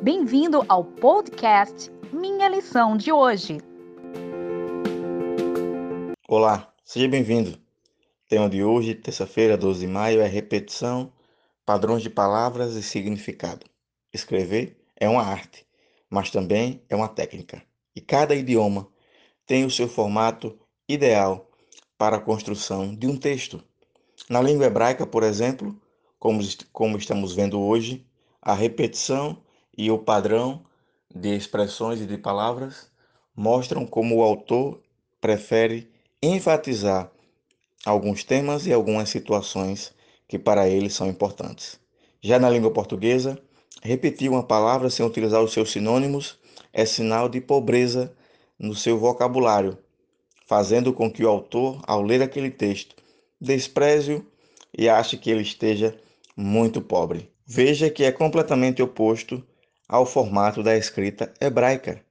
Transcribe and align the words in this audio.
Bem-vindo 0.00 0.64
ao 0.68 0.84
podcast 0.84 1.90
Minha 2.12 2.48
Lição 2.48 2.96
de 2.96 3.10
hoje. 3.10 3.58
Olá, 6.28 6.72
seja 6.84 7.08
bem-vindo. 7.08 7.58
Tema 8.28 8.48
de 8.48 8.62
hoje, 8.62 8.94
terça-feira, 8.94 9.56
12 9.56 9.80
de 9.80 9.86
maio, 9.88 10.20
é 10.20 10.26
repetição, 10.28 11.12
padrões 11.66 12.00
de 12.00 12.08
palavras 12.08 12.76
e 12.76 12.82
significado. 12.82 13.66
Escrever 14.14 14.80
é 14.96 15.08
uma 15.08 15.22
arte, 15.22 15.66
mas 16.08 16.30
também 16.30 16.80
é 16.88 16.94
uma 16.94 17.08
técnica. 17.08 17.60
E 17.94 18.00
cada 18.00 18.36
idioma 18.36 18.86
tem 19.44 19.64
o 19.64 19.70
seu 19.70 19.88
formato 19.88 20.56
ideal 20.88 21.50
para 21.98 22.18
a 22.18 22.20
construção 22.20 22.94
de 22.94 23.08
um 23.08 23.16
texto. 23.16 23.60
Na 24.30 24.40
língua 24.40 24.66
hebraica, 24.66 25.04
por 25.04 25.24
exemplo, 25.24 25.76
como, 26.20 26.40
como 26.72 26.96
estamos 26.96 27.34
vendo 27.34 27.60
hoje, 27.60 28.06
a 28.40 28.54
repetição 28.54 29.42
e 29.78 29.92
o 29.92 29.98
padrão 29.98 30.64
de 31.14 31.36
expressões 31.36 32.00
e 32.00 32.06
de 32.06 32.18
palavras 32.18 32.90
mostram 33.34 33.86
como 33.86 34.16
o 34.16 34.22
autor 34.22 34.82
prefere 35.20 35.88
enfatizar 36.20 37.08
alguns 37.86 38.24
temas 38.24 38.66
e 38.66 38.72
algumas 38.72 39.08
situações 39.08 39.94
que 40.26 40.36
para 40.36 40.68
ele 40.68 40.90
são 40.90 41.06
importantes. 41.08 41.78
Já 42.20 42.40
na 42.40 42.50
língua 42.50 42.72
portuguesa, 42.72 43.38
repetir 43.80 44.28
uma 44.28 44.42
palavra 44.42 44.90
sem 44.90 45.06
utilizar 45.06 45.40
os 45.40 45.52
seus 45.52 45.70
sinônimos 45.70 46.36
é 46.72 46.84
sinal 46.84 47.28
de 47.28 47.40
pobreza 47.40 48.12
no 48.58 48.74
seu 48.74 48.98
vocabulário, 48.98 49.78
fazendo 50.44 50.92
com 50.92 51.08
que 51.10 51.24
o 51.24 51.28
autor, 51.28 51.80
ao 51.86 52.02
ler 52.02 52.20
aquele 52.20 52.50
texto, 52.50 52.96
despreze 53.40 54.24
e 54.76 54.88
ache 54.88 55.16
que 55.16 55.30
ele 55.30 55.42
esteja 55.42 55.96
muito 56.36 56.82
pobre. 56.82 57.30
Veja 57.46 57.88
que 57.88 58.02
é 58.02 58.10
completamente 58.10 58.82
oposto 58.82 59.42
ao 59.88 60.04
formato 60.04 60.62
da 60.62 60.76
escrita 60.76 61.32
hebraica. 61.40 62.04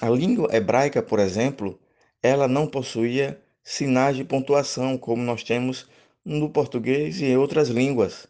A 0.00 0.08
língua 0.08 0.48
hebraica, 0.56 1.02
por 1.02 1.18
exemplo, 1.18 1.78
ela 2.22 2.48
não 2.48 2.66
possuía 2.66 3.38
sinais 3.62 4.16
de 4.16 4.24
pontuação 4.24 4.96
como 4.96 5.22
nós 5.22 5.42
temos 5.44 5.86
no 6.24 6.48
português 6.48 7.20
e 7.20 7.26
em 7.26 7.36
outras 7.36 7.68
línguas, 7.68 8.26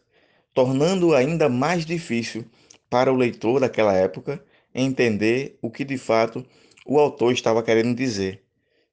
tornando 0.53 1.15
ainda 1.15 1.47
mais 1.47 1.85
difícil 1.85 2.45
para 2.89 3.11
o 3.11 3.15
leitor 3.15 3.61
daquela 3.61 3.93
época 3.93 4.43
entender 4.73 5.57
o 5.61 5.71
que 5.71 5.85
de 5.85 5.97
fato 5.97 6.45
o 6.85 6.99
autor 6.99 7.31
estava 7.31 7.63
querendo 7.63 7.95
dizer. 7.95 8.43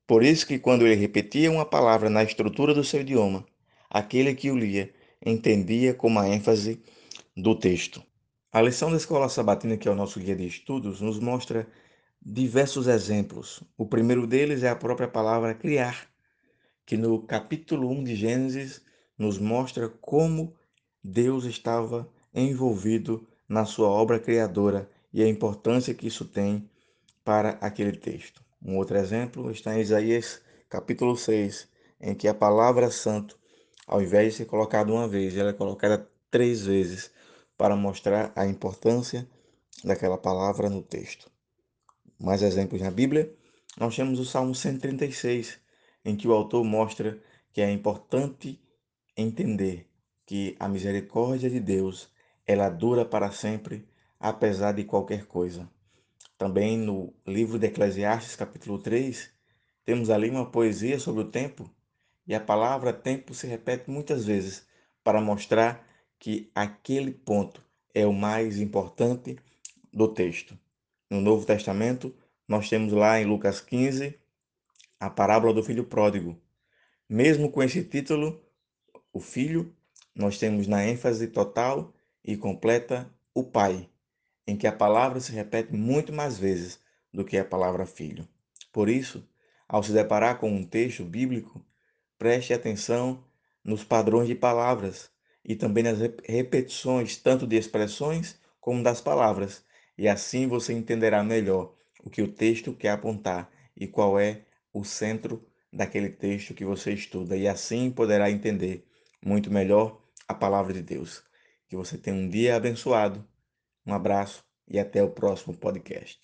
Por 0.07 0.23
isso 0.23 0.47
que 0.47 0.59
quando 0.59 0.87
ele 0.87 0.95
repetia 0.95 1.51
uma 1.51 1.67
palavra 1.67 2.09
na 2.09 2.23
estrutura 2.23 2.73
do 2.73 2.85
seu 2.85 3.01
idioma, 3.01 3.45
aquele 3.91 4.35
que 4.35 4.51
o 4.51 4.57
lia 4.57 4.91
entendia 5.25 5.93
com 5.93 6.17
a 6.19 6.29
ênfase 6.29 6.81
do 7.37 7.55
texto. 7.55 8.03
A 8.55 8.61
lição 8.61 8.91
da 8.91 8.99
Escola 8.99 9.31
Sabatina, 9.31 9.79
que 9.79 9.89
é 9.89 9.91
o 9.91 9.95
nosso 9.95 10.21
guia 10.21 10.37
de 10.37 10.47
estudos, 10.47 11.01
nos 11.01 11.19
mostra 11.19 11.67
diversos 12.21 12.87
exemplos. 12.87 13.63
O 13.79 13.87
primeiro 13.87 14.27
deles 14.27 14.63
é 14.63 14.69
a 14.69 14.77
própria 14.77 15.09
palavra 15.09 15.55
criar, 15.55 16.07
que 16.85 16.99
no 16.99 17.23
capítulo 17.23 17.89
1 17.89 18.05
de 18.05 18.15
Gênesis 18.15 18.83
nos 19.17 19.39
mostra 19.39 19.89
como 19.89 20.55
Deus 21.03 21.47
estava 21.47 22.07
envolvido 22.35 23.27
na 23.49 23.65
sua 23.65 23.89
obra 23.89 24.21
criadora 24.21 24.87
e 25.15 25.23
a 25.23 25.29
importância 25.29 25.95
que 25.95 26.07
isso 26.07 26.27
tem 26.27 26.69
para 27.25 27.53
aquele 27.53 27.93
texto. 27.97 28.45
Um 28.63 28.77
outro 28.77 28.99
exemplo 28.99 29.51
está 29.51 29.75
em 29.75 29.81
Isaías 29.81 30.43
capítulo 30.69 31.17
6, 31.17 31.67
em 31.99 32.15
que 32.15 32.29
a 32.29 32.35
palavra 32.35 32.91
santo, 32.91 33.35
ao 33.87 34.03
invés 34.03 34.33
de 34.33 34.39
ser 34.41 34.45
colocada 34.45 34.93
uma 34.93 35.09
vez, 35.09 35.39
ela 35.39 35.51
é 35.51 35.55
colocada 35.55 36.07
três 36.31 36.67
vezes 36.67 37.11
para 37.63 37.77
mostrar 37.77 38.33
a 38.35 38.45
importância 38.45 39.25
daquela 39.85 40.19
palavra 40.19 40.69
no 40.69 40.83
texto. 40.83 41.31
Mais 42.19 42.43
exemplos 42.43 42.83
na 42.83 42.91
Bíblia, 42.91 43.33
nós 43.79 43.95
temos 43.95 44.19
o 44.19 44.25
Salmo 44.25 44.53
136, 44.53 45.61
em 46.05 46.17
que 46.17 46.27
o 46.27 46.33
autor 46.33 46.65
mostra 46.65 47.23
que 47.53 47.61
é 47.61 47.71
importante 47.71 48.61
entender 49.17 49.89
que 50.27 50.57
a 50.59 50.69
misericórdia 50.69 51.49
de 51.49 51.61
Deus 51.61 52.11
ela 52.45 52.69
dura 52.69 53.05
para 53.05 53.31
sempre, 53.31 53.89
apesar 54.19 54.73
de 54.73 54.83
qualquer 54.83 55.27
coisa. 55.27 55.71
Também 56.37 56.77
no 56.77 57.15
livro 57.25 57.61
de 57.61 57.69
Eclesiastes, 57.69 58.35
capítulo 58.35 58.81
3, 58.81 59.31
temos 59.85 60.11
ali 60.11 60.29
uma 60.29 60.51
poesia 60.51 60.99
sobre 60.99 61.23
o 61.23 61.31
tempo, 61.31 61.71
e 62.27 62.35
a 62.35 62.41
palavra 62.41 62.93
tempo 62.93 63.33
se 63.33 63.47
repete 63.47 63.89
muitas 63.89 64.25
vezes 64.25 64.67
para 65.05 65.21
mostrar 65.21 65.92
que 66.23 66.49
aquele 66.55 67.11
ponto 67.11 67.61
é 67.93 68.07
o 68.07 68.13
mais 68.13 68.61
importante 68.61 69.37
do 69.93 70.07
texto. 70.07 70.57
No 71.11 71.21
Novo 71.21 71.45
Testamento, 71.45 72.15
nós 72.47 72.69
temos 72.69 72.93
lá 72.93 73.21
em 73.21 73.25
Lucas 73.25 73.61
15 73.61 74.17
a 75.01 75.11
parábola 75.11 75.53
do 75.53 75.65
filho 75.65 75.83
pródigo. 75.83 76.41
Mesmo 77.09 77.51
com 77.51 77.61
esse 77.61 77.83
título, 77.83 78.41
o 79.13 79.19
filho, 79.19 79.75
nós 80.15 80.39
temos 80.39 80.69
na 80.69 80.87
ênfase 80.87 81.27
total 81.27 81.93
e 82.25 82.37
completa 82.37 83.13
o 83.35 83.43
pai, 83.43 83.91
em 84.47 84.57
que 84.57 84.69
a 84.69 84.73
palavra 84.73 85.19
se 85.19 85.33
repete 85.33 85.75
muito 85.75 86.13
mais 86.13 86.39
vezes 86.39 86.79
do 87.13 87.25
que 87.25 87.37
a 87.37 87.45
palavra 87.45 87.85
filho. 87.85 88.29
Por 88.73 88.89
isso, 88.89 89.29
ao 89.67 89.83
se 89.83 89.91
deparar 89.91 90.39
com 90.39 90.49
um 90.49 90.63
texto 90.63 91.03
bíblico, 91.03 91.67
preste 92.17 92.55
atenção 92.55 93.25
nos 93.65 93.83
padrões 93.83 94.29
de 94.29 94.37
palavras 94.37 95.12
e 95.45 95.57
também 95.57 95.85
nas 95.85 95.99
repetições 96.25 97.17
tanto 97.17 97.47
de 97.47 97.57
expressões 97.57 98.41
como 98.61 98.83
das 98.83 99.01
palavras, 99.01 99.65
e 99.99 100.09
assim 100.09 100.47
você 100.47 100.73
entenderá 100.73 101.23
melhor 101.23 101.75
o 102.05 102.11
que 102.11 102.23
o 102.23 102.33
texto 102.33 102.73
quer 102.73 102.91
apontar 102.91 103.51
e 103.77 103.87
qual 103.87 104.19
é 104.19 104.43
o 104.73 104.85
centro 104.85 105.45
daquele 105.73 106.11
texto 106.11 106.55
que 106.55 106.65
você 106.65 106.93
estuda, 106.93 107.37
e 107.37 107.49
assim 107.49 107.91
poderá 107.91 108.31
entender 108.31 108.87
muito 109.25 109.51
melhor 109.51 110.01
a 110.29 110.35
palavra 110.35 110.73
de 110.73 110.83
Deus. 110.83 111.23
Que 111.69 111.77
você 111.77 111.97
tenha 111.97 112.17
um 112.17 112.29
dia 112.29 112.57
abençoado. 112.57 113.27
Um 113.87 113.95
abraço 113.95 114.45
e 114.69 114.79
até 114.79 115.03
o 115.03 115.11
próximo 115.11 115.57
podcast. 115.57 116.21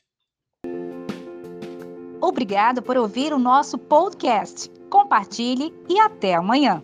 Obrigado 2.20 2.82
por 2.82 2.96
ouvir 2.96 3.32
o 3.32 3.38
nosso 3.38 3.78
podcast. 3.78 4.70
Compartilhe 4.90 5.72
e 5.88 5.98
até 5.98 6.34
amanhã. 6.34 6.82